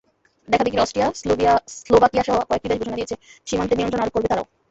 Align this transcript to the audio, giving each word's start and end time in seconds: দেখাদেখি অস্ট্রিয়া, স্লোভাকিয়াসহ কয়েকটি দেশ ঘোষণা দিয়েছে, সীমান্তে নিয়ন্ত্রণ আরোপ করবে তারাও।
দেখাদেখি 0.47 0.77
অস্ট্রিয়া, 0.79 1.07
স্লোভাকিয়াসহ 1.77 2.35
কয়েকটি 2.49 2.67
দেশ 2.69 2.77
ঘোষণা 2.79 2.97
দিয়েছে, 2.97 3.15
সীমান্তে 3.47 3.75
নিয়ন্ত্রণ 3.75 4.01
আরোপ 4.01 4.13
করবে 4.15 4.29
তারাও। 4.29 4.47